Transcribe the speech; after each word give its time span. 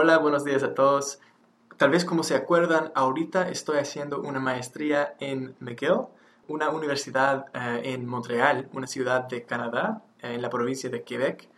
Hola, 0.00 0.18
buenos 0.18 0.44
días 0.44 0.62
a 0.62 0.74
todos. 0.74 1.18
Tal 1.76 1.90
vez 1.90 2.04
como 2.04 2.22
se 2.22 2.36
acuerdan, 2.36 2.92
ahorita 2.94 3.48
estoy 3.48 3.78
haciendo 3.78 4.20
una 4.20 4.38
maestría 4.38 5.16
en 5.18 5.56
McGill, 5.58 6.06
una 6.46 6.70
universidad 6.70 7.46
eh, 7.52 7.80
en 7.82 8.06
Montreal, 8.06 8.68
una 8.74 8.86
ciudad 8.86 9.24
de 9.24 9.42
Canadá, 9.42 10.04
eh, 10.22 10.34
en 10.34 10.42
la 10.42 10.50
provincia 10.50 10.88
de 10.88 11.02
Quebec. 11.02 11.48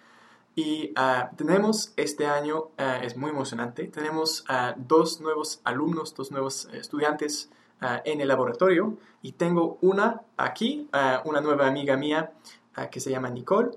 Y 0.55 0.91
ah, 0.97 1.33
tenemos 1.37 1.93
este 1.99 2.27
año, 2.27 2.71
eh, 2.79 3.01
es 3.03 3.15
muy 3.15 3.29
emocionante, 3.29 3.89
tenemos 3.89 4.43
ah, 4.49 4.73
dos 4.75 5.21
nuevos 5.21 5.61
alumnos, 5.65 6.15
dos 6.15 6.31
nuevos 6.31 6.67
estudiantes 6.73 7.51
ah, 7.83 8.01
en 8.07 8.23
el 8.23 8.29
laboratorio. 8.29 8.97
Y 9.21 9.33
tengo 9.33 9.77
una 9.83 10.23
aquí, 10.39 10.89
una 11.25 11.43
nueva 11.43 11.67
amiga 11.67 11.99
mía 11.99 12.33
que 12.91 13.01
se 13.01 13.11
llama 13.11 13.29
Nicole. 13.29 13.73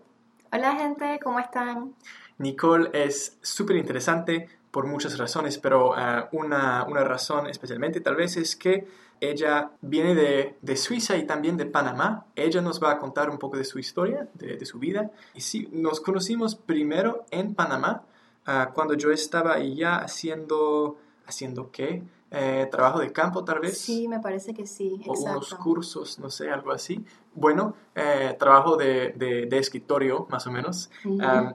Hola 0.54 0.72
gente, 0.78 1.20
¿cómo 1.22 1.40
están? 1.40 1.96
Nicole 2.38 2.90
es 2.94 3.38
súper 3.42 3.78
interesante 3.78 4.48
por 4.72 4.88
muchas 4.88 5.18
razones, 5.18 5.60
pero 5.60 5.98
eh, 5.98 6.26
una, 6.32 6.84
una, 6.86 7.04
razón 7.04 7.48
especialmente 7.48 8.02
tal 8.02 8.16
vez 8.16 8.38
es 8.38 8.56
que 8.56 8.88
ella 9.22 9.72
viene 9.82 10.16
de, 10.16 10.58
de, 10.62 10.76
Suiza 10.76 11.16
y 11.16 11.28
también 11.28 11.58
de 11.58 11.66
Panamá. 11.66 12.26
Ella 12.36 12.60
nos 12.62 12.82
va 12.82 12.92
a 12.92 12.98
contar 12.98 13.30
un 13.30 13.38
poco 13.38 13.58
de 13.58 13.64
su 13.64 13.80
historia, 13.80 14.28
de, 14.34 14.58
de 14.58 14.66
su 14.66 14.80
vida. 14.80 15.12
Y 15.34 15.42
sí, 15.42 15.70
nos 15.72 16.02
conocimos 16.02 16.56
primero 16.56 17.26
en 17.32 17.54
Panamá, 17.54 18.04
uh, 18.48 18.74
cuando 18.74 18.96
yo 18.96 19.12
estaba 19.12 19.60
ya 19.60 19.98
haciendo, 19.98 20.98
¿haciendo 21.26 21.72
qué? 21.72 22.04
Eh, 22.36 22.68
trabajo 22.72 23.00
de 23.00 23.12
campo 23.12 23.44
tal 23.44 23.60
vez. 23.60 23.78
Sí, 23.78 24.08
me 24.08 24.20
parece 24.20 24.56
que 24.56 24.66
sí. 24.66 25.00
O 25.06 25.14
unos 25.14 25.54
cursos, 25.54 26.18
no 26.18 26.32
sé, 26.32 26.50
algo 26.50 26.72
así. 26.72 27.06
Bueno, 27.36 27.76
eh, 27.94 28.36
trabajo 28.40 28.76
de, 28.76 29.14
de, 29.16 29.58
escritorio 29.60 30.26
más 30.32 30.48
o 30.48 30.52
menos. 30.52 30.90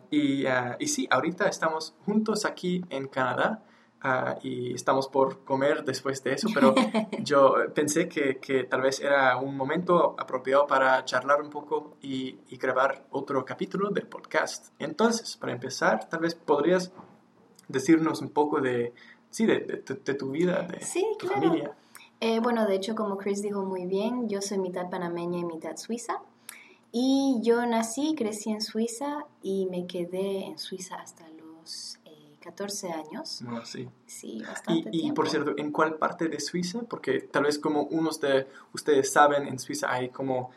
y, 0.09 0.47
uh, 0.47 0.77
y, 0.79 0.87
sí, 0.87 1.09
ahorita 1.11 1.48
estamos 1.48 1.97
juntos 2.07 2.45
aquí 2.45 2.85
en 2.91 3.09
Canadá. 3.09 3.65
Uh, 4.05 4.39
y 4.45 4.75
estamos 4.75 5.09
por 5.09 5.43
comer 5.43 5.85
después 5.85 6.23
de 6.23 6.35
eso, 6.35 6.47
pero 6.55 6.73
yo 7.25 7.57
pensé 7.75 8.09
que, 8.09 8.39
que, 8.39 8.63
tal 8.63 8.83
vez 8.83 9.01
era 9.01 9.37
un 9.39 9.57
momento 9.57 10.15
apropiado 10.17 10.69
para 10.69 11.05
charlar 11.05 11.42
un 11.42 11.51
poco 11.51 11.97
y, 12.01 12.39
y 12.48 12.57
grabar 12.57 13.09
otro 13.11 13.45
capítulo 13.45 13.91
del 13.91 14.07
podcast. 14.07 14.69
Entonces, 14.79 15.37
para 15.37 15.51
empezar, 15.51 16.09
tal 16.09 16.20
vez 16.20 16.37
podrías 16.37 16.92
decirnos 17.67 18.20
un 18.20 18.31
poco 18.31 18.61
de, 18.61 18.95
sí, 19.31 19.47
de, 19.47 19.59
de, 19.61 20.15
tu 20.15 20.31
vida, 20.31 20.62
de 20.62 20.81
sí, 20.84 21.07
tu 21.19 21.27
claro. 21.27 21.43
familia. 21.43 21.73
Eh, 22.21 22.41
bueno, 22.41 22.67
de 22.67 22.75
hecho, 22.75 22.95
como 22.95 23.17
Chris 23.17 23.43
dijo 23.43 23.65
muy 23.65 23.87
bien, 23.87 24.29
yo 24.29 24.43
soy 24.43 24.59
mitad 24.59 24.91
panameña 24.91 25.39
y 25.39 25.45
mitad 25.45 25.77
suiza. 25.77 26.20
Y 26.91 27.41
yo 27.43 27.65
nací, 27.67 28.15
crecí 28.17 28.51
en 28.51 28.62
Suiza 28.62 29.27
y 29.43 29.67
me 29.67 29.87
quedé 29.87 30.47
en 30.47 30.59
Suiza 30.59 30.97
hasta 30.97 31.29
los 31.29 31.98
eh, 32.07 32.37
14 32.41 32.91
años. 32.91 33.43
Bueno, 33.45 33.65
sí. 33.67 33.89
Sí, 34.07 34.43
bastante 34.43 34.89
y, 34.91 34.97
y 34.97 35.01
tiempo. 35.03 35.15
por 35.15 35.29
cierto, 35.29 35.53
¿en 35.59 35.70
cuál 35.70 35.97
parte 35.97 36.29
de 36.29 36.41
Suiza? 36.41 36.81
Porque 36.89 37.20
tal 37.20 37.45
vez 37.45 37.59
como 37.59 37.83
unos 37.83 38.20
de 38.20 38.48
ustedes 38.73 39.13
saben, 39.13 39.47
en 39.47 39.59
Suiza 39.59 39.92
hay 39.92 40.09
como, 40.09 40.51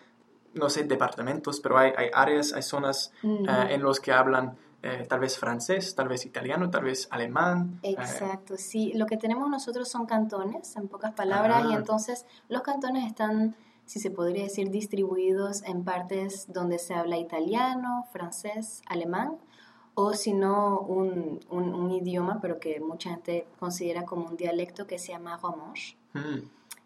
no 0.54 0.70
sé, 0.70 0.84
departamentos, 0.84 1.60
pero 1.60 1.78
hay, 1.78 1.92
hay 1.98 2.08
áreas, 2.14 2.54
hay 2.54 2.64
zonas 2.64 3.12
eh, 3.24 3.68
en 3.70 3.82
los 3.82 4.00
que 4.00 4.14
hablan 4.14 4.58
eh, 4.84 5.06
tal 5.08 5.20
vez 5.20 5.38
francés, 5.38 5.94
tal 5.96 6.08
vez 6.08 6.26
italiano, 6.26 6.70
tal 6.70 6.84
vez 6.86 7.08
alemán. 7.12 7.80
eh, 7.84 7.92
Exacto, 7.92 8.56
sí. 8.58 8.92
Lo 8.96 9.06
que 9.06 9.18
tenemos 9.18 9.50
nosotros 9.50 9.90
son 9.90 10.06
cantones, 10.06 10.76
en 10.76 10.88
pocas 10.88 11.14
palabras, 11.14 11.64
y 11.70 11.74
Ah. 11.74 11.78
entonces 11.78 12.26
los 12.50 12.62
cantones 12.64 13.06
están, 13.06 13.56
si 13.86 14.00
se 14.00 14.10
podría 14.12 14.44
decir, 14.44 14.70
distribuidos 14.72 15.64
en 15.64 15.84
partes 15.84 16.46
donde 16.52 16.80
se 16.80 16.94
habla 16.96 17.18
italiano, 17.18 18.06
francés, 18.12 18.82
alemán, 18.88 19.38
o 19.94 20.14
si 20.14 20.34
no, 20.34 20.80
un, 20.80 21.40
un- 21.50 21.74
un 21.74 21.92
idioma, 21.92 22.40
pero 22.42 22.60
que 22.60 22.80
mucha 22.80 23.10
gente 23.12 23.46
considera 23.60 24.04
como 24.06 24.26
un 24.28 24.38
dialecto 24.38 24.88
que 24.88 24.98
se 24.98 25.12
llama 25.12 25.38
romanche, 25.38 25.98
mm. 26.14 26.40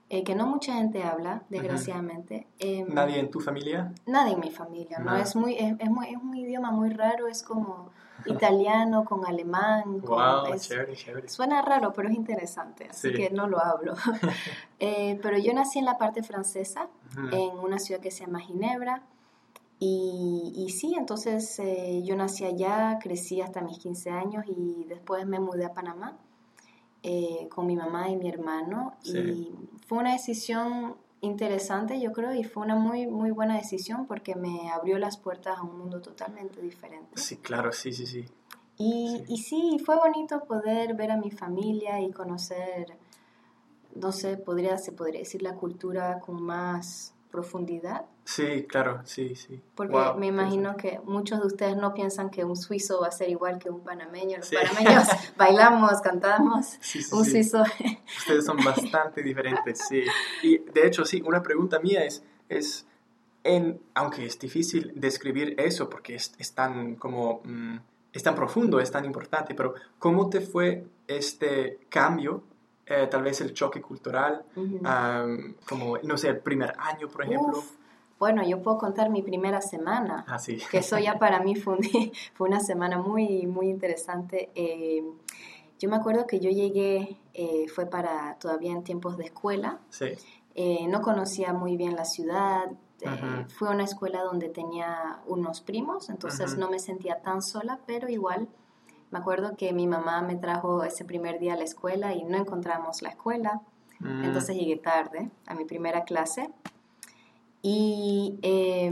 Eh, 0.09 0.23
que 0.23 0.35
no 0.35 0.45
mucha 0.47 0.73
gente 0.75 1.03
habla, 1.03 1.43
desgraciadamente. 1.49 2.47
Em, 2.59 2.93
¿Nadie 2.93 3.19
en 3.19 3.29
tu 3.31 3.39
familia? 3.39 3.91
Nadie 4.05 4.33
en 4.33 4.39
mi 4.39 4.51
familia, 4.51 4.99
¿no? 4.99 5.15
Es, 5.15 5.35
muy, 5.35 5.55
es, 5.55 5.75
es 5.79 5.89
muy, 5.89 6.07
es 6.09 6.17
un 6.17 6.35
idioma 6.35 6.71
muy 6.71 6.89
raro, 6.89 7.27
es 7.27 7.41
como 7.43 7.89
italiano 8.25 9.03
con 9.03 9.25
alemán. 9.25 9.99
Con, 10.01 10.17
Wow, 10.17 10.53
es- 10.53 10.63
chévere, 10.69 10.95
chévere. 10.95 11.27
Suena 11.27 11.61
raro, 11.61 11.91
pero 11.93 12.09
es 12.09 12.15
interesante, 12.15 12.87
así 12.89 13.09
Sí. 13.09 13.13
que 13.15 13.29
no 13.31 13.47
lo 13.47 13.59
hablo. 13.59 13.93
Eh, 14.79 15.17
pero 15.23 15.37
yo 15.37 15.53
nací 15.53 15.79
en 15.79 15.85
la 15.85 15.97
parte 15.97 16.21
francesa, 16.21 16.89
en 17.31 17.57
una 17.59 17.79
ciudad 17.79 18.01
que 18.01 18.11
se 18.11 18.25
llama 18.25 18.41
Ginebra. 18.41 19.03
Y, 19.79 20.53
y 20.55 20.69
sí, 20.69 20.95
entonces 20.97 21.59
eh, 21.59 22.01
yo 22.03 22.15
nací 22.15 22.45
allá, 22.45 22.97
crecí 23.01 23.41
hasta 23.41 23.61
mis 23.61 23.77
15 23.79 24.09
años 24.09 24.45
y 24.47 24.85
después 24.85 25.25
me 25.25 25.39
mudé 25.39 25.65
a 25.65 25.73
Panamá 25.73 26.17
eh, 27.07 27.47
con 27.49 27.67
mi 27.67 27.75
mamá 27.75 28.09
y 28.09 28.15
mi 28.15 28.27
hermano. 28.27 28.95
Sí. 29.03 29.19
Y 29.19 29.55
fue 29.85 29.99
una 29.99 30.13
decisión 30.13 30.95
interesante, 31.21 32.01
yo 32.01 32.11
creo, 32.11 32.33
y 32.33 32.43
fue 32.43 32.63
una 32.63 32.75
muy, 32.75 33.05
muy 33.05 33.29
buena 33.29 33.57
decisión 33.57 34.07
porque 34.07 34.33
me 34.33 34.71
abrió 34.71 34.97
las 34.97 35.17
puertas 35.17 35.59
a 35.59 35.61
un 35.61 35.77
mundo 35.77 36.01
totalmente 36.01 36.59
diferente. 36.61 37.15
Sí, 37.15 37.37
claro, 37.37 37.71
sí, 37.71 37.93
sí, 37.93 38.07
sí. 38.07 38.25
Y, 38.77 39.17
Sí. 39.17 39.23
y 39.27 39.37
sí, 39.37 39.79
fue 39.85 39.97
bonito 39.97 40.45
poder 40.45 40.95
ver 40.95 41.11
a 41.11 41.17
mi 41.17 41.29
familia 41.29 42.01
y 42.01 42.11
conocer, 42.11 42.97
no 43.93 44.11
sé, 44.11 44.37
podría, 44.37 44.77
se 44.79 44.91
podría 44.91 45.19
decir 45.19 45.43
la 45.43 45.53
cultura 45.53 46.19
con 46.19 46.41
más 46.41 47.13
profundidad, 47.29 48.05
Sí, 48.25 48.65
claro, 48.67 49.01
sí, 49.05 49.35
sí. 49.35 49.61
porque 49.75 49.93
Wow, 49.93 50.17
me 50.17 50.25
imagino 50.25 50.75
que 50.77 50.99
muchos 51.05 51.39
de 51.41 51.45
ustedes 51.45 51.77
no 51.77 51.93
piensan 51.93 52.31
que 52.31 52.43
un 52.43 52.55
suizo 52.57 52.99
va 53.01 53.07
a 53.07 53.11
ser 53.11 53.29
igual 53.29 53.59
que 53.59 53.69
un 53.69 53.81
panameño. 53.81 54.37
Los 54.37 54.47
Sí. 54.47 54.55
panameños 54.55 55.03
bailamos, 55.37 56.01
cantamos, 56.01 56.65
Sí, 56.81 57.03
sí, 57.03 57.15
un 57.15 57.23
suizo... 57.23 57.63
Ustedes 58.17 58.45
son 58.45 58.57
bastante 58.63 59.21
diferentes, 59.21 59.79
sí. 59.87 60.03
Y 60.41 60.57
de 60.57 60.87
hecho, 60.87 61.05
sí, 61.05 61.21
una 61.23 61.43
pregunta 61.43 61.79
mía 61.79 62.03
es, 62.03 62.23
es 62.49 62.87
en, 63.43 63.79
aunque 63.93 64.25
es 64.25 64.39
difícil 64.39 64.91
describir 64.95 65.53
eso 65.59 65.87
porque 65.87 66.15
es, 66.15 66.33
es 66.39 66.53
tan 66.53 66.95
como, 66.95 67.41
mm, 67.43 67.77
es 68.11 68.23
tan 68.23 68.33
profundo, 68.33 68.79
es 68.79 68.89
tan 68.89 69.05
importante, 69.05 69.53
pero 69.53 69.75
¿cómo 69.99 70.31
te 70.31 70.41
fue 70.41 70.83
este 71.07 71.77
cambio, 71.89 72.41
eh, 72.87 73.07
tal 73.09 73.21
vez 73.21 73.39
el 73.41 73.53
choque 73.53 73.81
cultural, 73.83 74.43
Ujú. 74.55 74.79
am, 74.83 75.55
como, 75.69 75.97
no 75.99 76.17
sé, 76.17 76.29
el 76.29 76.39
primer 76.39 76.73
año, 76.79 77.07
por 77.07 77.21
ejemplo? 77.23 77.59
Uf, 77.59 77.71
bueno, 78.19 78.43
yo 78.43 78.61
puedo 78.61 78.77
contar 78.77 79.09
mi 79.09 79.21
primera 79.21 79.61
semana. 79.61 80.23
Ah, 80.27 80.39
sí. 80.39 80.57
que 80.71 80.77
eso 80.79 80.97
ya 80.99 81.19
para 81.19 81.39
mí 81.41 81.55
fue, 81.55 81.73
un- 81.75 81.81
fue 82.33 82.47
una 82.47 82.59
semana 82.59 82.97
muy, 82.97 83.45
muy 83.47 83.69
interesante. 83.69 84.49
Eh, 84.55 85.03
yo 85.79 85.89
me 85.89 85.97
acuerdo 85.97 86.25
que 86.25 86.39
yo 86.39 86.49
llegué, 86.49 87.17
eh, 87.33 87.67
fue 87.67 87.85
para 87.85 88.37
todavía 88.39 88.71
en 88.71 88.83
tiempos 88.83 89.17
de 89.17 89.25
escuela, 89.25 89.79
Sí, 89.89 90.05
Eh, 90.57 90.87
no 90.87 91.01
conocía 91.01 91.51
muy 91.51 91.75
bien 91.75 91.97
la 91.97 92.05
ciudad, 92.05 92.71
eh, 93.01 93.45
fue 93.57 93.69
una 93.69 93.83
escuela 93.83 94.23
donde 94.23 94.47
tenía 94.47 95.19
unos 95.27 95.59
primos, 95.59 96.09
entonces 96.09 96.51
no 96.57 96.69
me 96.69 96.79
sentía 96.79 97.21
tan 97.21 97.41
sola, 97.41 97.79
pero 97.85 98.07
igual 98.07 98.47
me 99.11 99.19
acuerdo 99.19 99.57
que 99.57 99.73
mi 99.73 99.85
mamá 99.85 100.21
me 100.21 100.37
trajo 100.37 100.85
ese 100.85 101.03
primer 101.03 101.39
día 101.39 101.53
a 101.55 101.57
la 101.57 101.65
escuela 101.65 102.13
y 102.13 102.23
no 102.23 102.37
encontramos 102.37 103.01
la 103.01 103.09
escuela. 103.09 103.61
Mm, 103.99 104.23
Entonces 104.23 104.55
llegué 104.55 104.77
tarde 104.77 105.29
a 105.45 105.53
mi 105.55 105.65
primera 105.65 106.05
clase. 106.05 106.49
Y 107.67 108.37
eh, 108.43 108.91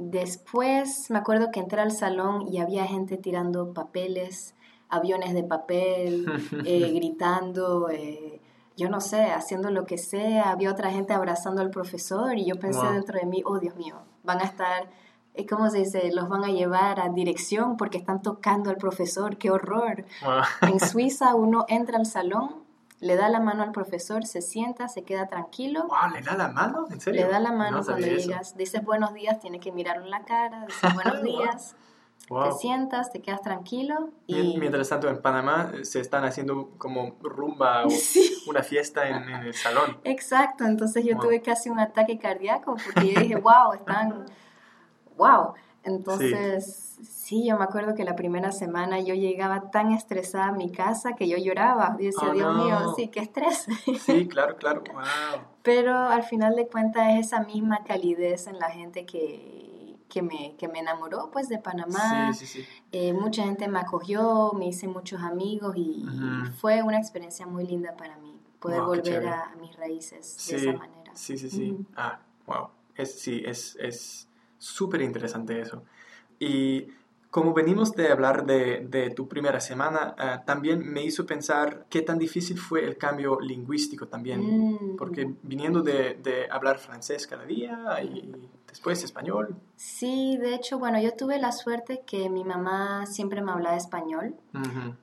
después 0.00 1.10
me 1.10 1.18
acuerdo 1.18 1.50
que 1.52 1.60
entré 1.60 1.82
al 1.82 1.90
salón 1.92 2.46
y 2.50 2.56
había 2.58 2.86
gente 2.86 3.18
tirando 3.18 3.74
papeles, 3.74 4.54
aviones 4.88 5.34
de 5.34 5.42
papel, 5.44 6.24
eh, 6.64 6.90
gritando, 6.94 7.90
eh, 7.90 8.40
yo 8.78 8.88
no 8.88 9.02
sé, 9.02 9.24
haciendo 9.24 9.70
lo 9.70 9.84
que 9.84 9.98
sea. 9.98 10.50
Había 10.52 10.70
otra 10.70 10.90
gente 10.90 11.12
abrazando 11.12 11.60
al 11.60 11.68
profesor 11.68 12.38
y 12.38 12.46
yo 12.46 12.56
pensé 12.58 12.80
Wow. 12.80 12.92
dentro 12.94 13.18
de 13.20 13.26
mí, 13.26 13.42
oh 13.44 13.58
Dios 13.58 13.76
mío, 13.76 13.96
van 14.22 14.40
a 14.40 14.44
estar, 14.44 14.88
eh, 15.34 15.44
¿cómo 15.46 15.68
se 15.68 15.80
dice? 15.80 16.10
Los 16.10 16.30
van 16.30 16.44
a 16.44 16.48
llevar 16.48 17.00
a 17.00 17.10
dirección 17.10 17.76
porque 17.76 17.98
están 17.98 18.22
tocando 18.22 18.70
al 18.70 18.76
profesor, 18.78 19.36
qué 19.36 19.50
horror. 19.50 20.06
wow. 20.24 20.70
En 20.70 20.80
Suiza 20.80 21.34
uno 21.34 21.66
entra 21.68 21.98
al 21.98 22.06
salón, 22.06 22.63
le 23.04 23.16
da 23.16 23.28
la 23.28 23.38
mano 23.40 23.62
al 23.62 23.70
profesor, 23.72 24.24
se 24.26 24.40
sienta, 24.42 24.88
se 24.88 25.02
queda 25.04 25.26
tranquilo, 25.28 25.82
Wow, 25.88 26.10
¿le 26.14 26.22
da 26.22 26.34
la 26.36 26.48
mano? 26.48 26.86
¿En 26.90 27.00
serio? 27.00 27.26
le 27.26 27.30
da 27.30 27.38
la 27.38 27.52
mano 27.52 27.78
No 27.78 27.84
cuando 27.84 28.06
eso. 28.06 28.26
llegas, 28.28 28.56
dices 28.56 28.82
buenos 28.82 29.12
días, 29.12 29.38
tiene 29.40 29.60
que 29.60 29.72
mirarlo 29.72 30.04
en 30.04 30.10
la 30.10 30.24
cara, 30.24 30.64
dices 30.66 30.94
buenos 30.94 31.22
días, 31.22 31.76
Wow. 32.30 32.44
te 32.44 32.52
sientas, 32.52 33.12
te 33.12 33.20
quedas 33.20 33.42
tranquilo 33.42 34.08
y... 34.26 34.56
Mientras 34.58 34.88
tanto, 34.88 35.10
en 35.10 35.20
Panamá 35.20 35.70
eh, 35.74 35.84
se 35.84 36.00
están 36.00 36.24
haciendo 36.24 36.70
como 36.78 37.16
rumba 37.20 37.84
o 37.84 37.90
Sí, 37.90 38.42
una 38.46 38.62
fiesta 38.62 39.06
en, 39.08 39.16
en 39.28 39.42
el 39.42 39.52
salón. 39.54 39.98
exacto, 40.04 40.64
entonces 40.64 41.04
yo 41.04 41.16
Wow. 41.16 41.24
tuve 41.24 41.42
casi 41.42 41.68
un 41.68 41.80
ataque 41.80 42.18
cardíaco 42.18 42.76
porque 42.82 43.12
yo 43.12 43.20
dije, 43.20 43.36
wow, 43.36 43.74
están... 43.74 44.24
Wow, 45.18 45.52
entonces 45.84 46.98
sí. 47.02 47.46
yo 47.46 47.56
me 47.58 47.64
acuerdo 47.64 47.94
que 47.94 48.04
la 48.04 48.16
primera 48.16 48.52
semana 48.52 49.00
yo 49.00 49.14
llegaba 49.14 49.70
tan 49.70 49.92
estresada 49.92 50.46
a 50.48 50.52
mi 50.52 50.70
casa 50.72 51.12
que 51.14 51.28
yo 51.28 51.36
lloraba, 51.36 51.96
y 51.98 52.06
decía, 52.06 52.28
Oh, 52.30 52.32
Dios 52.32 52.54
no. 52.54 52.64
mío, 52.64 52.94
sí, 52.96 53.08
qué 53.08 53.20
estrés. 53.20 53.66
Sí, 54.00 54.26
claro, 54.28 54.56
claro. 54.56 54.82
Wow. 54.92 55.44
Pero 55.62 55.96
al 55.96 56.22
final 56.24 56.56
de 56.56 56.66
cuentas 56.66 57.14
es 57.18 57.26
esa 57.26 57.40
misma 57.40 57.84
calidez 57.84 58.46
en 58.46 58.58
la 58.58 58.70
gente 58.70 59.06
que, 59.06 59.96
que 60.08 60.22
me, 60.22 60.54
que 60.56 60.68
me 60.68 60.80
enamoró 60.80 61.30
pues 61.32 61.48
de 61.48 61.58
Panamá. 61.58 62.32
Sí, 62.32 62.46
sí, 62.46 62.46
sí. 62.46 62.68
Eh, 62.92 63.12
mucha 63.12 63.44
gente 63.44 63.66
me 63.68 63.78
acogió, 63.78 64.52
me 64.54 64.66
hice 64.68 64.88
muchos 64.88 65.20
amigos 65.22 65.74
y, 65.76 66.04
Ujú. 66.06 66.52
fue 66.60 66.82
una 66.82 66.98
experiencia 66.98 67.46
muy 67.46 67.66
linda 67.66 67.96
para 67.96 68.16
mí 68.18 68.38
poder 68.60 68.80
Wow, 68.80 68.88
volver 68.88 69.26
a, 69.26 69.50
a 69.52 69.56
mis 69.56 69.74
raíces 69.76 70.26
Sí, 70.38 70.52
de 70.52 70.70
esa 70.70 70.78
manera. 70.78 71.10
sí, 71.14 71.36
sí, 71.38 71.50
sí. 71.50 71.70
Ujú. 71.72 71.84
Ah, 71.96 72.20
wow. 72.46 72.68
Es, 72.96 73.20
sí, 73.20 73.42
es 73.44 73.76
es 73.76 74.28
súper 74.58 75.02
interesante 75.02 75.60
eso. 75.60 75.82
Y 76.38 76.88
como 77.34 77.52
venimos 77.52 77.96
de 77.96 78.12
hablar 78.12 78.46
de, 78.46 78.86
de 78.88 79.10
tu 79.10 79.26
primera 79.26 79.60
semana, 79.60 80.14
ah, 80.16 80.44
también 80.44 80.86
me 80.86 81.02
hizo 81.02 81.26
pensar 81.26 81.86
qué 81.90 82.00
tan 82.00 82.16
difícil 82.16 82.56
fue 82.58 82.84
el 82.84 82.96
cambio 82.96 83.40
lingüístico 83.40 84.06
también. 84.06 84.40
Mm. 84.40 84.96
Porque 84.96 85.34
viniendo 85.42 85.82
de, 85.82 86.14
de 86.22 86.46
hablar 86.48 86.78
francés 86.78 87.26
cada 87.26 87.44
día 87.44 88.00
y 88.04 88.48
después 88.68 89.02
español. 89.02 89.56
Sí, 89.74 90.36
de 90.36 90.54
hecho, 90.54 90.78
bueno, 90.78 91.00
yo 91.00 91.12
tuve 91.14 91.40
la 91.40 91.50
suerte 91.50 92.02
que 92.06 92.30
mi 92.30 92.44
mamá 92.44 93.04
siempre 93.06 93.42
me 93.42 93.50
hablaba 93.50 93.76
español, 93.76 94.36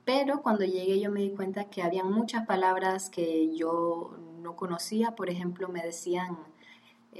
pero 0.06 0.40
cuando 0.40 0.64
llegué 0.64 1.00
yo 1.00 1.10
me 1.10 1.20
di 1.20 1.32
cuenta 1.32 1.64
que 1.64 1.82
había 1.82 2.02
muchas 2.02 2.46
palabras 2.46 3.10
que 3.10 3.54
yo 3.54 4.16
no 4.40 4.56
conocía. 4.56 5.14
Por 5.16 5.28
ejemplo, 5.28 5.68
me 5.68 5.82
decían 5.82 6.38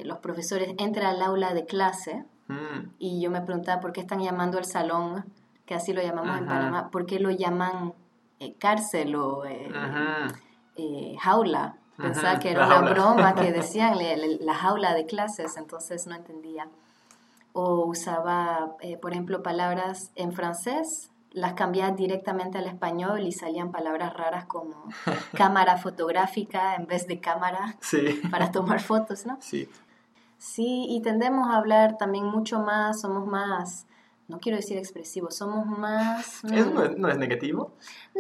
los 0.05 0.19
profesores, 0.19 0.75
entra 0.79 1.11
al 1.11 1.23
aula 1.23 1.55
de 1.55 1.65
clase 1.67 2.25
Mm, 2.49 2.91
y 2.99 3.21
yo 3.23 3.31
me 3.31 3.41
preguntaba 3.41 3.81
por 3.81 3.93
qué 3.93 4.01
están 4.01 4.21
llamando 4.21 4.59
el 4.59 4.65
salón, 4.65 5.25
que 5.65 5.75
así 5.75 5.93
lo 5.93 6.03
llamamos 6.03 6.37
en. 6.39 6.47
Panamá, 6.47 6.91
por 6.91 7.07
qué 7.07 7.21
lo 7.21 7.31
llaman 7.31 7.95
eh, 8.41 8.55
cárcel 8.59 9.15
o 9.15 9.45
eh, 9.47 9.71
eh, 10.77 11.17
jaula. 11.21 11.77
Pensaba 11.97 12.41
que 12.41 12.53
la 12.53 12.65
era 12.65 12.67
una 12.67 12.75
jaula. 12.77 12.91
broma 12.91 13.35
que 13.37 13.53
decían 13.53 13.97
le- 13.97 14.17
le- 14.17 14.39
la 14.45 14.55
jaula 14.55 14.93
de 14.93 15.07
clases, 15.07 15.57
entonces 15.57 16.07
no 16.09 16.17
entendía. 16.17 16.67
O 17.53 17.85
usaba, 17.87 18.73
eh, 18.81 18.97
por 18.99 19.13
ejemplo, 19.13 19.43
palabras 19.43 20.11
en 20.17 20.33
francés, 20.33 21.12
las 21.33 21.55
cambiaba 21.55 21.93
directamente 21.95 22.59
al 22.59 22.67
español 22.67 23.21
y 23.23 23.33
salían 23.33 23.71
palabras 23.71 24.15
raras 24.15 24.45
como 24.47 24.85
cámara 25.37 25.79
fotográfica 25.79 26.75
en 26.77 26.87
vez 26.87 27.07
de 27.07 27.21
cámara 27.21 27.77
Sí. 27.81 28.21
para 28.31 28.51
tomar 28.51 28.81
fotos, 28.81 29.27
¿no? 29.27 29.39
Sí. 29.41 29.69
Sí, 30.39 30.87
y 30.89 31.01
tendemos 31.03 31.49
a 31.49 31.57
hablar 31.57 31.97
también 31.99 32.25
mucho 32.27 32.59
más, 32.61 33.01
somos 33.01 33.27
más, 33.27 33.87
no 34.29 34.41
quiero 34.41 34.57
decir 34.57 34.77
expresivos, 34.77 35.37
somos 35.37 35.67
más... 35.67 36.43
Eso 36.45 36.71
mm, 36.71 36.75
no 36.75 36.83
es, 36.85 36.99
no 36.99 37.09
es 37.09 37.17
negativo. 37.19 37.73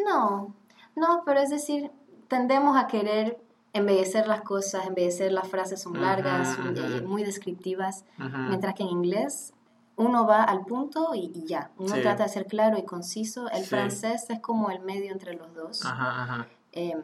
no, 0.06 0.54
no, 0.94 1.22
pero 1.24 1.40
es 1.40 1.50
decir, 1.50 1.90
tendemos 2.28 2.76
a 2.76 2.86
querer 2.86 3.42
embellecer 3.72 4.28
las 4.28 4.42
cosas, 4.42 4.86
embellecer 4.86 5.32
las 5.32 5.48
frases 5.48 5.80
son 5.82 6.00
largas, 6.00 6.58
eh, 6.76 7.00
muy 7.02 7.24
descriptivas, 7.24 8.04
mientras 8.18 8.74
que 8.74 8.82
en 8.82 8.90
inglés 8.90 9.52
uno 10.02 10.26
va 10.26 10.42
al 10.44 10.64
punto 10.64 11.14
y, 11.14 11.30
y 11.34 11.46
ya, 11.46 11.70
uno 11.78 11.94
Sí. 11.94 12.00
trata 12.02 12.24
de 12.24 12.28
ser 12.28 12.46
claro 12.46 12.78
y 12.78 12.84
conciso, 12.84 13.48
el 13.50 13.62
Sí. 13.62 13.68
francés 13.70 14.26
es 14.28 14.40
como 14.40 14.70
el 14.70 14.80
medio 14.80 15.10
entre 15.12 15.34
los 15.34 15.54
dos, 15.54 15.84
Ajá, 15.84 16.22
ajá. 16.24 16.48
Em, 16.72 17.02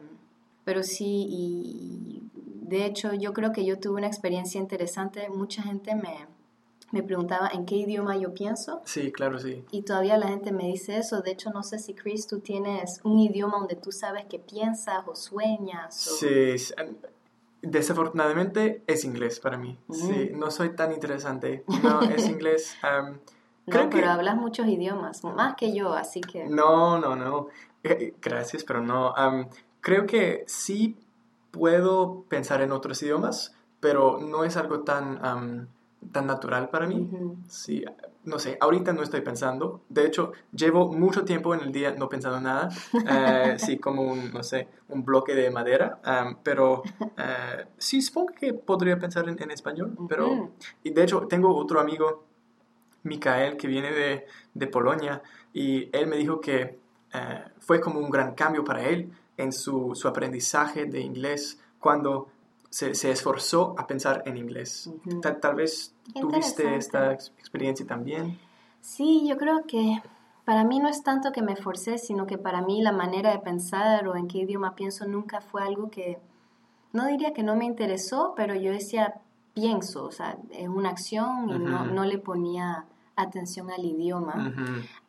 pero 0.63 0.83
sí, 0.83 1.25
y 1.29 2.21
de 2.33 2.85
hecho 2.85 3.13
yo 3.13 3.33
creo 3.33 3.51
que 3.51 3.65
yo 3.65 3.79
tuve 3.79 3.97
una 3.97 4.07
experiencia 4.07 4.59
interesante, 4.59 5.29
mucha 5.29 5.63
gente 5.63 5.95
me, 5.95 6.27
me 6.91 7.01
preguntaba 7.03 7.49
en 7.53 7.65
qué 7.65 7.75
idioma 7.75 8.17
yo 8.17 8.33
pienso. 8.33 8.81
Sí, 8.85 9.11
claro, 9.11 9.39
sí. 9.39 9.63
Y 9.71 9.83
todavía 9.83 10.17
la 10.17 10.27
gente 10.27 10.51
me 10.51 10.63
dice 10.65 10.97
eso. 10.97 11.21
De 11.21 11.29
hecho, 11.31 11.51
no 11.51 11.61
sé 11.61 11.77
si, 11.77 11.93
Chris, 11.93 12.25
tú 12.25 12.39
tienes 12.39 12.99
un 13.03 13.19
idioma 13.19 13.57
donde 13.59 13.75
tú 13.75 13.91
sabes 13.91 14.25
que 14.25 14.39
piensas 14.39 15.03
o 15.07 15.15
sueñas. 15.15 16.07
O... 16.07 16.11
Sí, 16.15 16.57
sí, 16.57 16.73
desafortunadamente 17.61 18.83
es 18.87 19.03
inglés 19.05 19.39
para 19.39 19.57
mí. 19.57 19.77
Sí, 19.91 20.31
Mm. 20.33 20.39
no 20.39 20.51
soy 20.51 20.75
tan 20.75 20.91
interesante. 20.91 21.63
No, 21.83 22.01
es 22.01 22.27
inglés. 22.27 22.75
No, 22.83 23.19
creo 23.65 23.89
pero 23.89 24.03
que... 24.03 24.09
hablas 24.09 24.35
muchos 24.35 24.67
idiomas, 24.67 25.23
más 25.23 25.55
que 25.55 25.73
yo, 25.75 25.93
así 25.93 26.21
que... 26.21 26.45
No, 26.47 26.97
no, 26.99 27.15
no. 27.15 27.47
Eh, 27.83 28.13
Gracias, 28.21 28.63
pero 28.63 28.81
no. 28.81 29.13
Em, 29.17 29.47
creo 29.81 30.05
que 30.05 30.43
sí 30.47 30.97
puedo 31.51 32.23
pensar 32.29 32.61
en 32.61 32.71
otros 32.71 33.01
idiomas, 33.03 33.55
pero 33.79 34.19
no 34.19 34.43
es 34.43 34.57
algo 34.57 34.81
tan, 34.81 35.19
em, 35.23 35.67
tan 36.11 36.27
natural 36.27 36.69
para 36.69 36.87
mí. 36.87 36.95
Ujú. 37.11 37.37
Sí, 37.47 37.83
no 38.23 38.39
sé, 38.39 38.57
ahorita 38.59 38.93
no 38.93 39.03
estoy 39.03 39.21
pensando. 39.21 39.81
De 39.89 40.05
hecho, 40.05 40.33
llevo 40.51 40.91
mucho 40.91 41.23
tiempo 41.25 41.53
en 41.53 41.61
el 41.61 41.71
día 41.71 41.91
no 41.97 42.07
pensando 42.09 42.39
nada. 42.39 42.69
Eh, 43.11 43.55
sí, 43.57 43.77
como 43.77 44.03
un, 44.03 44.31
no 44.31 44.43
sé, 44.43 44.67
un 44.89 45.03
bloque 45.03 45.33
de 45.35 45.49
madera. 45.49 45.99
am, 46.03 46.37
pero 46.43 46.83
eh, 47.17 47.65
sí, 47.77 48.01
supongo 48.01 48.33
que 48.39 48.53
podría 48.53 48.97
pensar 48.99 49.27
en, 49.29 49.41
en 49.41 49.51
español. 49.51 49.97
Pero, 50.07 50.31
Ujú. 50.31 50.51
y 50.83 50.91
de 50.91 51.03
hecho, 51.03 51.21
tengo 51.27 51.55
otro 51.55 51.79
amigo, 51.79 52.25
Mikael, 53.03 53.57
que 53.57 53.67
viene 53.67 53.91
de, 53.91 54.25
de 54.53 54.67
Polonia. 54.67 55.21
Y 55.53 55.89
él 55.95 56.07
me 56.07 56.17
dijo 56.17 56.39
que 56.39 56.79
eh, 57.13 57.43
fue 57.59 57.79
como 57.79 57.99
un 57.99 58.09
gran 58.09 58.35
cambio 58.35 58.63
para 58.63 58.83
él 58.87 59.11
en 59.37 59.51
su, 59.53 59.95
su 59.95 60.07
aprendizaje 60.07 60.85
de 60.85 60.99
inglés 60.99 61.59
cuando 61.79 62.27
se, 62.69 62.93
se 62.95 63.11
esforzó 63.11 63.75
a 63.77 63.87
pensar 63.87 64.23
en 64.25 64.37
inglés. 64.37 64.89
Tal, 65.21 65.39
tal 65.39 65.55
vez 65.55 65.93
tuviste 66.21 66.75
esta 66.75 67.13
ex- 67.13 67.33
experiencia 67.37 67.85
también. 67.85 68.39
Sí, 68.81 69.25
yo 69.27 69.37
creo 69.37 69.63
que 69.65 70.01
para 70.45 70.63
mí 70.63 70.79
no 70.79 70.87
es 70.87 71.03
tanto 71.03 71.31
que 71.31 71.41
me 71.41 71.55
forcé, 71.55 71.97
sino 71.97 72.25
que 72.25 72.37
para 72.37 72.61
mí 72.61 72.81
la 72.81 72.91
manera 72.91 73.31
de 73.31 73.39
pensar 73.39 74.07
o 74.07 74.15
en 74.15 74.27
qué 74.27 74.39
idioma 74.39 74.75
pienso 74.75 75.05
nunca 75.07 75.41
fue 75.41 75.61
algo 75.63 75.89
que, 75.89 76.19
no 76.93 77.05
diría 77.05 77.33
que 77.33 77.43
no 77.43 77.55
me 77.55 77.65
interesó, 77.65 78.33
pero 78.35 78.55
yo 78.55 78.71
decía, 78.71 79.15
pienso, 79.53 80.05
o 80.05 80.11
sea, 80.11 80.37
es 80.51 80.67
una 80.67 80.89
acción 80.89 81.49
y 81.49 81.59
no, 81.59 81.85
no 81.93 82.03
le 82.05 82.17
ponía 82.17 82.85
atención 83.15 83.69
al 83.69 83.83
idioma. 83.85 84.53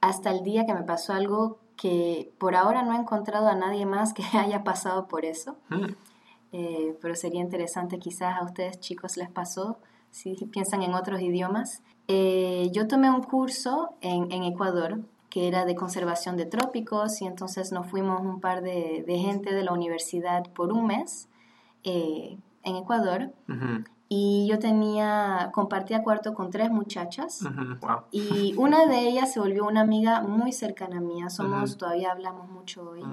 Hasta 0.01 0.31
el 0.31 0.43
día 0.43 0.67
que 0.67 0.75
me 0.75 0.83
pasó 0.83 1.13
algo 1.13 1.59
que 1.77 2.33
por 2.39 2.55
ahora 2.57 2.83
no 2.83 2.93
he 2.93 2.97
encontrado 2.97 3.49
a 3.49 3.55
nadie 3.55 3.87
más 3.87 4.13
que 4.13 4.23
haya 4.39 4.65
pasado 4.65 5.07
por 5.09 5.25
eso. 5.25 5.57
Mm. 6.53 6.57
Eh, 6.57 6.99
pero 7.01 7.15
sería 7.15 7.41
interesante 7.41 7.99
quizás 7.99 8.39
a 8.41 8.45
ustedes 8.45 8.81
chicos 8.81 9.17
les 9.17 9.31
pasó 9.31 9.79
si 10.11 10.35
piensan 10.35 10.83
en 10.83 10.95
otros 10.95 11.21
idiomas. 11.21 11.83
Eh, 12.09 12.69
yo 12.73 12.89
tomé 12.89 13.09
un 13.11 13.23
curso 13.23 13.91
en, 14.01 14.33
en 14.33 14.43
Ecuador 14.45 15.01
que 15.29 15.47
era 15.47 15.65
de 15.65 15.77
conservación 15.77 16.37
de 16.37 16.45
trópicos 16.47 17.23
y 17.23 17.27
entonces 17.27 17.71
nos 17.71 17.87
fuimos 17.87 18.21
un 18.21 18.41
par 18.41 18.63
de, 18.63 19.05
de 19.07 19.19
gente 19.19 19.55
de 19.55 19.63
la 19.63 19.73
universidad 19.73 20.43
por 20.55 20.73
un 20.73 20.87
mes 20.89 21.29
eh, 21.85 22.37
en 22.65 22.75
Ecuador 22.77 23.31
Ujú. 23.49 23.85
y 24.09 24.49
yo 24.51 24.59
tenía, 24.59 25.51
compartía 25.53 26.03
cuarto 26.03 26.35
con 26.35 26.51
tres 26.51 26.73
muchachas 26.73 27.43
Ujú. 27.43 27.77
Wow. 27.81 28.01
y 28.11 28.55
una 28.59 28.87
de 28.87 29.07
ellas 29.09 29.33
se 29.33 29.39
volvió 29.39 29.65
una 29.65 29.83
amiga 29.83 30.21
muy 30.23 30.51
cercana 30.51 31.01
mía, 31.01 31.31
somos, 31.31 31.71
Ujú. 31.71 31.79
todavía 31.79 32.11
hablamos 32.11 32.51
mucho 32.51 32.91
hoy. 32.91 33.05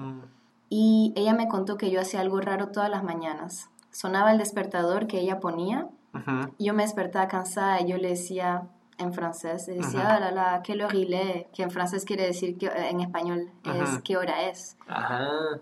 Y 0.68 1.12
ella 1.16 1.34
me 1.34 1.48
contó 1.48 1.76
que 1.76 1.90
yo 1.90 2.00
hacía 2.00 2.20
algo 2.20 2.40
raro 2.40 2.68
todas 2.68 2.90
las 2.90 3.02
mañanas. 3.02 3.70
Sonaba 3.90 4.32
el 4.32 4.38
despertador 4.38 5.06
que 5.06 5.20
ella 5.20 5.40
ponía. 5.40 5.88
Ujú. 6.14 6.54
Yo 6.58 6.74
me 6.74 6.82
despertaba 6.82 7.28
cansada 7.28 7.80
y 7.80 7.88
yo 7.88 7.96
le 7.96 8.08
decía 8.10 8.68
en 8.98 9.12
francés, 9.14 9.68
le 9.68 9.76
decía, 9.76 10.16
ah, 10.16 10.18
la, 10.20 10.32
la, 10.32 10.62
quelle 10.62 10.82
heure 10.82 10.98
il 10.98 11.14
est", 11.14 11.50
que 11.52 11.62
en 11.62 11.70
francés 11.70 12.04
quiere 12.04 12.26
decir, 12.26 12.58
que, 12.58 12.66
en 12.66 13.00
español 13.00 13.52
es 13.64 14.00
qué 14.02 14.16
hora 14.16 14.42
es. 14.48 14.76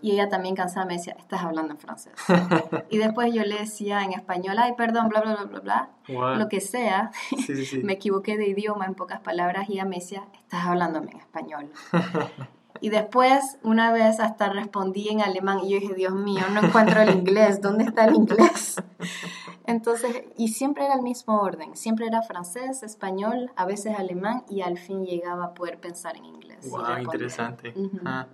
Y 0.01 0.13
ella 0.13 0.31
también 0.31 0.55
cansada 0.55 0.87
me 0.87 0.95
decía, 0.95 1.15
estás 1.19 1.43
hablando 1.43 1.73
en 1.75 1.79
francés. 1.79 2.15
y 2.91 2.97
después 2.97 3.33
yo 3.35 3.43
le 3.43 3.59
decía 3.59 4.03
en 4.03 4.15
español, 4.15 4.57
ay, 4.59 4.73
perdón, 4.77 5.09
bla, 5.09 5.21
bla, 5.21 5.35
bla, 5.35 5.45
bla, 5.45 5.61
bla, 5.61 5.91
Wow. 6.09 6.37
lo 6.37 6.49
que 6.49 6.61
sea. 6.61 7.11
Sí, 7.47 7.67
sí. 7.67 7.79
me 7.85 7.95
equivoqué 7.95 8.39
de 8.39 8.49
idioma 8.49 8.87
en 8.87 8.95
pocas 8.95 9.21
palabras 9.21 9.69
y 9.69 9.75
ella 9.75 9.85
me 9.85 9.97
decía, 9.97 10.25
estás 10.33 10.65
hablándome 10.65 11.11
en 11.13 11.19
español. 11.19 11.71
Y 12.81 12.91
después, 12.91 13.59
una 13.63 13.93
vez 13.93 14.21
hasta 14.21 14.49
respondí 14.49 15.09
en 15.09 15.23
alemán 15.23 15.61
y 15.65 15.71
yo 15.71 15.81
dije, 15.81 15.95
Dios 15.95 16.15
mío, 16.15 16.43
no 16.53 16.65
encuentro 16.65 17.01
el 17.03 17.11
inglés, 17.11 17.61
¿dónde 17.61 17.85
está 17.85 18.05
el 18.05 18.15
inglés? 18.15 18.77
Entonces, 19.67 20.25
y 20.37 20.49
siempre 20.49 20.85
era 20.85 20.95
el 20.95 21.03
mismo 21.03 21.41
orden, 21.41 21.77
siempre 21.77 22.07
era 22.07 22.23
francés, 22.23 22.83
español, 22.83 23.51
a 23.57 23.67
veces 23.67 23.99
alemán 23.99 24.45
y 24.49 24.63
al 24.63 24.79
fin 24.79 25.05
llegaba 25.05 25.47
a 25.47 25.55
poder 25.55 25.81
pensar 25.81 26.17
en 26.17 26.25
inglés. 26.25 26.71
Wow, 26.71 26.99
interesante. 26.99 27.75
Ah, 28.05 28.27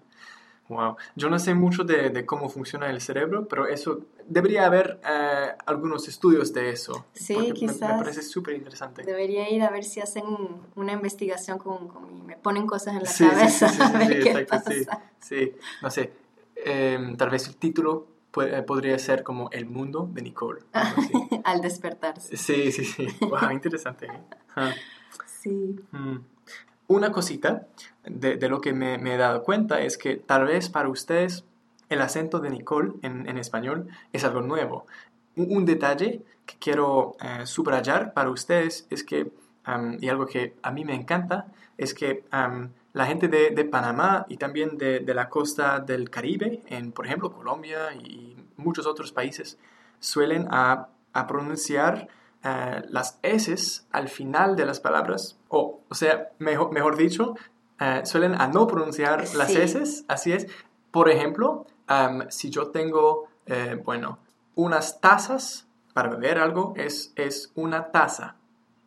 Wow. 0.69 0.97
Yo 1.17 1.29
no 1.29 1.39
sé 1.39 1.53
mucho 1.55 1.85
de, 1.85 2.09
de 2.11 2.25
cómo 2.25 2.49
funciona 2.49 2.89
el 2.89 3.01
cerebro, 3.01 3.47
pero 3.47 3.67
eso 3.67 4.01
debería 4.27 4.65
haber 4.65 5.01
eh, 5.07 5.49
algunos 5.67 6.09
estudios 6.09 6.53
de 6.55 6.71
eso. 6.71 7.05
Sí, 7.13 7.35
porque 7.35 7.49
me- 7.49 7.67
Me, 7.67 7.73
quizás. 7.73 7.99
parece 7.99 8.23
súper 8.23 8.55
interesante. 8.55 9.03
Debería 9.03 9.51
ir 9.51 9.63
a 9.63 9.71
ver 9.71 9.85
si 9.85 10.01
hacen 10.01 10.25
un- 10.25 10.63
una 10.77 10.93
investigación 10.93 11.59
con, 11.59 11.89
con- 11.89 12.17
y 12.17 12.23
me 12.23 12.37
ponen 12.37 12.67
cosas 12.67 12.95
en 12.95 13.03
la 13.03 13.09
Sí, 13.09 13.27
cabeza 13.29 13.69
sí, 13.69 13.75
sí, 13.77 13.83
a 13.83 13.89
sí, 13.89 13.99
ver 13.99 14.07
sí, 14.09 14.23
qué 14.23 14.31
exacto, 14.41 14.71
pasa. 14.87 15.03
sí. 15.21 15.53
No 15.83 15.91
sé, 15.91 16.13
em, 16.57 17.17
tal 17.17 17.29
vez 17.31 17.49
el 17.49 17.57
título 17.57 18.07
puede- 18.31 18.63
podría 18.63 18.99
ser 18.99 19.25
como 19.25 19.51
El 19.51 19.67
mundo 19.67 20.09
de 20.11 20.23
Nicole. 20.23 20.63
Al 21.45 21.61
despertarse. 21.61 22.35
Sí, 22.37 22.73
sí, 22.73 22.85
sí. 22.87 23.07
Wow, 23.21 23.51
interesante. 23.51 24.07
¿eh? 24.07 24.21
Ah. 24.57 24.73
Sí. 25.27 25.77
Mm. 25.91 26.17
Una 26.89 27.13
cosita 27.13 27.67
de, 28.05 28.37
de 28.37 28.49
lo 28.49 28.61
que 28.61 28.73
me, 28.73 28.95
he 28.95 29.17
dado 29.17 29.43
cuenta 29.43 29.81
es 29.81 29.97
que 29.97 30.17
tal 30.17 30.47
vez 30.47 30.69
para 30.69 30.89
ustedes 30.89 31.45
el 31.89 32.01
acento 32.01 32.41
de 32.41 32.51
Nicole 32.51 32.95
en, 33.03 33.29
en 33.29 33.39
español 33.39 33.89
es 34.13 34.25
algo 34.25 34.41
nuevo. 34.41 34.87
Un, 35.37 35.65
detalle 35.65 36.23
que 36.45 36.57
quiero 36.59 37.17
eh, 37.21 37.47
subrayar 37.47 38.13
para 38.13 38.31
ustedes 38.31 38.87
es 38.91 39.05
que 39.05 39.31
y 40.01 40.09
algo 40.09 40.27
que 40.27 40.55
a 40.63 40.73
mí 40.73 40.85
me 40.85 40.95
encanta 40.95 41.47
es 41.79 41.95
que 41.95 42.25
la 42.93 43.07
gente 43.07 43.29
de, 43.29 43.65
Panamá 43.65 44.27
y 44.29 44.37
también 44.37 44.77
de, 44.77 45.15
la 45.15 45.29
costa 45.29 45.79
del 45.79 46.11
Caribe, 46.11 46.63
en 46.67 46.93
por 46.93 47.07
ejemplo 47.07 47.33
Colombia 47.33 47.95
y 47.95 48.37
muchos 48.57 48.87
otros 48.87 49.13
países, 49.13 49.59
suelen 50.01 50.49
a, 50.51 50.89
pronunciar 51.29 52.09
eh, 52.45 52.83
las 52.89 53.19
S 53.23 53.83
al 53.93 54.09
final 54.09 54.57
de 54.57 54.67
las 54.67 54.81
palabras, 54.81 55.39
o, 55.49 55.81
o 55.89 55.95
sea, 55.95 56.31
mejor, 56.39 56.73
mejor 56.73 56.97
dicho, 56.97 57.35
eh, 57.81 58.03
suelen 58.05 58.35
a 58.41 58.49
no 58.49 58.67
pronunciar 58.67 59.35
las 59.35 59.51
S, 59.51 60.05
así 60.09 60.33
es. 60.33 60.47
Por 60.91 61.09
ejemplo, 61.11 61.67
si 62.29 62.51
yo 62.51 62.69
tengo, 62.69 63.29
eh, 63.47 63.81
bueno, 63.85 64.19
unas 64.55 65.01
tazas 65.01 65.67
para 65.95 66.09
beber 66.09 66.39
algo, 66.39 66.75
es, 66.77 67.13
es 67.17 67.53
una 67.55 67.91
taza, 67.91 68.37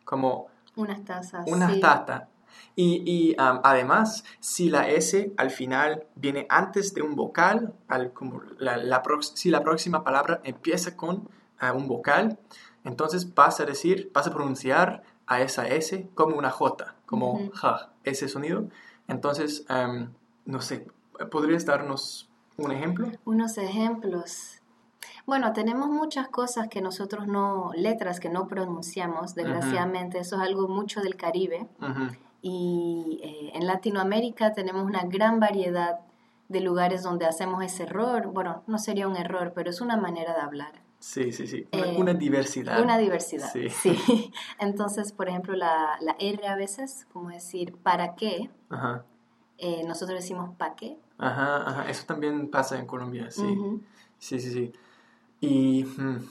como... 0.04 0.48
Unas 0.76 1.04
tazas. 1.04 1.46
Una 1.46 1.80
taza. 1.80 2.28
Y, 2.74 3.34
además, 3.38 4.24
si 4.40 4.68
la 4.68 4.88
S 4.88 5.32
al 5.36 5.50
final 5.50 6.04
viene 6.14 6.46
antes 6.50 6.92
de 6.92 7.02
un 7.02 7.16
vocal, 7.16 7.74
al, 7.88 8.12
como 8.12 8.42
la, 8.58 9.02
si 9.34 9.50
la 9.50 9.62
próxima 9.62 10.04
palabra 10.04 10.40
empieza 10.44 10.94
con 10.94 11.16
uh, 11.62 11.74
un 11.74 11.88
vocal, 11.88 12.38
entonces 12.86 13.34
vas 13.34 13.58
a 13.58 13.64
decir, 13.64 14.10
vas 14.14 14.28
a 14.28 14.32
pronunciar 14.32 15.02
a 15.26 15.40
esa 15.40 15.66
S 15.66 16.08
como 16.14 16.36
una 16.36 16.50
J, 16.50 16.94
como 17.04 17.50
ja, 17.52 17.90
ese 18.04 18.28
sonido. 18.28 18.68
Entonces, 19.08 19.66
no 20.44 20.60
sé, 20.60 20.86
¿podrías 21.32 21.66
darnos 21.66 22.28
un 22.56 22.70
ejemplo? 22.70 23.10
Unos 23.24 23.58
ejemplos. 23.58 24.62
Bueno, 25.26 25.52
tenemos 25.52 25.88
muchas 25.88 26.28
cosas 26.28 26.68
que 26.68 26.80
nosotros 26.80 27.26
no, 27.26 27.72
letras 27.74 28.20
que 28.20 28.28
no 28.28 28.46
pronunciamos, 28.46 29.34
desgraciadamente, 29.34 30.20
eso 30.20 30.36
es 30.36 30.42
algo 30.42 30.68
mucho 30.68 31.00
del 31.00 31.16
Caribe. 31.16 31.66
Y 32.40 33.18
eh, 33.24 33.50
en 33.54 33.66
Latinoamérica 33.66 34.52
tenemos 34.52 34.84
una 34.84 35.02
gran 35.02 35.40
variedad 35.40 35.98
de 36.48 36.60
lugares 36.60 37.02
donde 37.02 37.26
hacemos 37.26 37.64
ese 37.64 37.82
error. 37.82 38.28
Bueno, 38.28 38.62
no 38.68 38.78
sería 38.78 39.08
un 39.08 39.16
error, 39.16 39.50
pero 39.56 39.70
es 39.70 39.80
una 39.80 39.96
manera 39.96 40.32
de 40.34 40.40
hablar. 40.40 40.85
Sí, 41.06 41.30
sí, 41.30 41.46
sí. 41.46 41.68
Una, 41.96 42.10
eh, 42.10 42.14
diversidad. 42.14 42.82
Una 42.82 42.98
diversidad, 42.98 43.48
sí. 43.52 43.68
Entonces, 44.58 45.12
por 45.12 45.28
ejemplo, 45.28 45.54
la, 45.54 45.96
la, 46.00 46.16
R 46.18 46.48
a 46.48 46.56
veces, 46.56 47.06
como 47.12 47.30
decir, 47.30 47.76
¿para 47.76 48.16
qué? 48.16 48.50
Ajá. 48.68 49.04
Eh, 49.56 49.84
nosotros 49.86 50.18
decimos 50.18 50.56
¿para 50.56 50.74
qué? 50.74 50.98
Ajá, 51.16 51.62
ajá. 51.64 51.88
Eso 51.88 52.06
también 52.06 52.50
pasa 52.50 52.76
en 52.76 52.86
Colombia, 52.86 53.30
sí. 53.30 53.56
Sí, 54.18 54.40
sí, 54.40 54.50
sí. 54.50 54.72
Y 55.40 55.84
mm, 55.84 56.28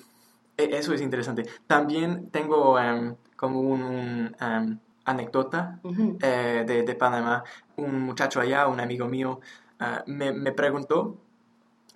e, 0.57 0.77
eso 0.77 0.93
es 0.93 0.99
interesante. 0.99 1.45
También 1.67 2.29
tengo 2.29 2.77
em, 2.77 3.15
como 3.37 3.61
un, 3.61 4.35
em, 4.37 4.79
anécdota 5.05 5.79
eh, 6.21 6.65
de, 6.67 6.83
de, 6.83 6.95
Panamá. 6.95 7.45
Un 7.77 8.01
muchacho 8.01 8.41
allá, 8.41 8.67
un 8.67 8.81
amigo 8.81 9.07
mío, 9.07 9.39
ah, 9.79 10.03
me, 10.05 10.33
me, 10.33 10.51
preguntó 10.51 11.15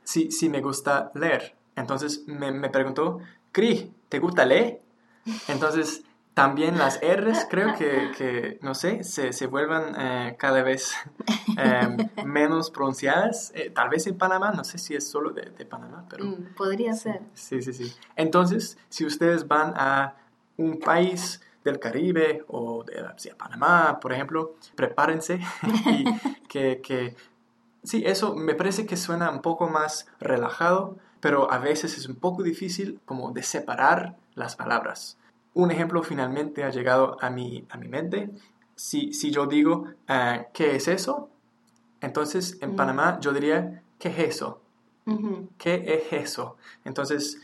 si, 0.01 0.31
si 0.31 0.47
me 0.47 0.61
gusta 0.61 1.11
leer. 1.13 1.58
Entonces 1.75 2.23
me, 2.27 2.51
me 2.51 2.69
preguntó, 2.69 3.19
Cri, 3.51 3.93
¿te 4.09 4.19
gusta 4.19 4.45
leer? 4.45 4.81
Entonces 5.47 6.03
también 6.33 6.77
las 6.77 7.01
R's 7.01 7.45
creo 7.49 7.75
que, 7.75 8.11
que 8.17 8.59
no 8.61 8.73
sé, 8.73 9.03
se, 9.03 9.33
se 9.33 9.47
vuelvan 9.47 9.93
eh, 9.97 10.35
cada 10.39 10.63
vez 10.63 10.93
em, 11.57 11.97
menos 12.25 12.71
pronunciadas. 12.71 13.51
Eh, 13.55 13.71
tal 13.71 13.89
vez 13.89 14.07
en 14.07 14.17
Panamá, 14.17 14.51
no 14.51 14.63
sé 14.63 14.77
si 14.77 14.95
es 14.95 15.05
solo 15.05 15.31
de, 15.31 15.49
de 15.49 15.65
Panamá, 15.65 16.05
pero... 16.09 16.23
Mm, 16.23 16.53
podría 16.55 16.93
ser. 16.93 17.21
Sí, 17.33 17.61
sí, 17.61 17.73
sí. 17.73 17.93
Entonces, 18.15 18.77
si 18.87 19.05
ustedes 19.05 19.49
van 19.49 19.73
a 19.75 20.15
un 20.55 20.79
país 20.79 21.41
del 21.65 21.77
Caribe 21.77 22.45
o 22.47 22.85
de 22.85 23.03
Panamá, 23.35 23.99
por 23.99 24.13
ejemplo, 24.13 24.55
prepárense 24.75 25.41
y 25.87 26.05
que, 26.47 26.79
que, 26.81 27.17
sí, 27.83 28.03
eso 28.05 28.35
me 28.35 28.55
parece 28.55 28.85
que 28.85 28.95
suena 28.95 29.29
un 29.29 29.41
poco 29.41 29.67
más 29.67 30.07
relajado, 30.19 30.97
pero 31.19 31.51
a 31.51 31.57
veces 31.57 31.97
es 31.97 32.07
un 32.07 32.15
poco 32.15 32.43
difícil 32.43 32.99
como 33.05 33.31
de 33.31 33.43
separar 33.43 34.15
las 34.35 34.55
palabras. 34.55 35.17
Un 35.53 35.71
ejemplo 35.71 36.03
finalmente 36.03 36.63
ha 36.63 36.69
llegado 36.69 37.17
a 37.21 37.29
mi, 37.29 37.65
a 37.69 37.77
mi 37.77 37.87
mente. 37.87 38.29
Si, 38.75 39.13
si 39.13 39.31
yo 39.31 39.45
digo, 39.45 39.85
ah, 40.07 40.45
¿qué 40.53 40.75
es 40.75 40.87
eso? 40.87 41.29
Entonces 42.01 42.57
en 42.61 42.73
mm. 42.73 42.75
Panamá 42.75 43.19
yo 43.19 43.33
diría, 43.33 43.83
¿qué 43.99 44.09
es 44.09 44.19
eso? 44.19 44.61
¿Qué 45.57 45.83
es 45.87 46.13
eso? 46.13 46.57
Entonces, 46.85 47.41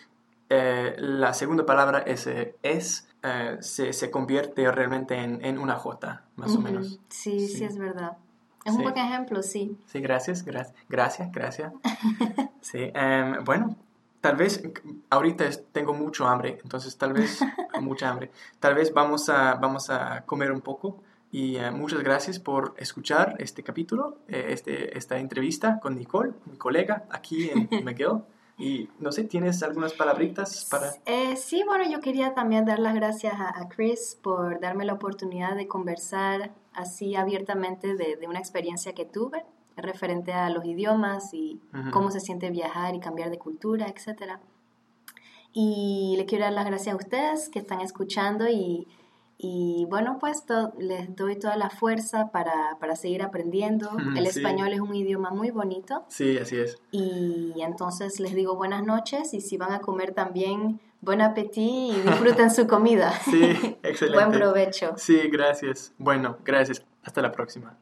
eh, 0.50 0.96
la 1.00 1.34
segunda 1.34 1.66
palabra 1.66 2.00
es, 2.00 2.28
es 2.62 3.08
eh, 3.24 3.58
se, 3.60 3.92
se, 3.92 4.12
convierte 4.12 4.72
realmente 4.72 5.16
en, 5.16 5.44
en 5.44 5.58
una 5.58 5.76
J, 5.76 6.24
más 6.36 6.56
o 6.56 6.62
menos. 6.62 7.00
Sí, 7.10 7.48
sí, 7.48 7.64
es 7.64 7.78
verdad. 7.80 8.18
Es 8.66 8.74
un 8.74 8.84
buen 8.84 8.98
ejemplo, 8.98 9.42
sí. 9.44 9.78
Sí, 9.86 10.02
gracias, 10.02 10.44
gracias, 10.44 10.76
gracias, 10.90 11.32
gracias. 11.32 11.72
sí, 12.62 12.92
em, 12.94 13.44
bueno, 13.44 13.76
tal 14.22 14.36
vez 14.36 14.64
ahorita 15.12 15.46
tengo 15.72 15.94
mucho 15.94 16.28
hambre, 16.28 16.58
entonces 16.64 16.98
tal 16.98 17.14
vez, 17.14 17.40
mucha 17.80 18.10
hambre, 18.10 18.32
tal 18.60 18.74
vez 18.74 18.92
vamos 18.92 19.30
a, 19.30 19.54
vamos 19.56 19.90
a 19.90 20.24
comer 20.26 20.52
un 20.52 20.62
poco. 20.62 20.98
Y 21.32 21.58
eh, 21.58 21.70
muchas 21.70 22.02
gracias 22.02 22.40
por 22.40 22.74
escuchar 22.78 23.36
este 23.40 23.62
capítulo, 23.62 24.20
eh, 24.28 24.48
este, 24.50 24.98
esta 24.98 25.20
entrevista 25.20 25.80
con 25.82 25.96
Nicole, 25.98 26.32
mi 26.46 26.58
colega 26.58 27.06
aquí 27.10 27.50
en 27.50 27.68
McGill. 27.86 28.24
Y 28.58 28.90
no 29.00 29.12
sé, 29.12 29.26
¿tienes 29.26 29.62
algunas 29.62 29.94
palabritas 29.94 30.66
para...? 30.72 30.94
Eh, 31.06 31.36
sí, 31.36 31.64
bueno, 31.66 31.84
yo 31.92 32.00
quería 32.00 32.34
también 32.34 32.64
dar 32.64 32.80
las 32.80 32.96
gracias 32.96 33.34
a, 33.38 33.68
Chris 33.68 34.18
por 34.22 34.62
darme 34.62 34.86
la 34.86 34.94
oportunidad 34.94 35.56
de 35.56 35.68
conversar 35.68 36.52
así 36.76 37.16
abiertamente 37.16 37.96
de, 37.96 38.16
de 38.16 38.28
una 38.28 38.40
experiencia 38.40 38.94
que 38.94 39.06
tuve 39.06 39.44
referente 39.78 40.32
a 40.32 40.50
los 40.50 40.66
idiomas 40.66 41.34
y 41.34 41.60
cómo 41.92 42.10
se 42.10 42.20
siente 42.20 42.50
viajar 42.50 42.96
y 42.96 43.00
cambiar 43.00 43.30
de 43.30 43.38
cultura, 43.38 43.88
etc. 43.88 44.38
Y 45.52 46.16
le 46.18 46.26
quiero 46.26 46.46
dar 46.46 46.54
las 46.54 46.66
gracias 46.66 46.94
a 46.94 46.98
ustedes 46.98 47.50
que 47.50 47.60
están 47.60 47.82
escuchando 47.82 48.48
y 48.48 48.88
y 49.38 49.86
bueno, 49.90 50.18
pues 50.20 50.44
les 50.78 51.14
doy 51.16 51.38
toda 51.38 51.58
la 51.58 51.70
fuerza 51.70 52.32
para, 52.32 52.78
para 52.80 52.96
seguir 52.96 53.22
aprendiendo. 53.22 53.92
El 54.16 54.26
español 54.26 54.72
es 54.72 54.80
un 54.80 54.96
idioma 54.96 55.30
muy 55.30 55.52
bonito. 55.52 56.06
Sí, 56.08 56.38
así 56.38 56.58
es. 56.58 56.78
Y 56.92 57.54
entonces 57.58 58.20
les 58.22 58.34
digo 58.34 58.56
buenas 58.56 58.86
noches 58.86 59.34
y 59.34 59.42
si 59.42 59.58
van 59.58 59.74
a 59.74 59.80
comer 59.80 60.14
también, 60.14 60.80
buen 61.06 61.22
apetito 61.22 61.96
y 61.98 62.02
disfruten 62.02 62.52
su 62.52 62.68
comida. 62.68 63.14
Sí, 63.24 63.78
excelente. 63.84 64.26
Buen 64.26 64.32
provecho. 64.32 64.96
Sí, 64.98 65.30
gracias. 65.32 65.94
Bueno, 65.98 66.38
gracias. 66.44 66.84
Hasta 67.04 67.22
la 67.22 67.32
próxima. 67.32 67.78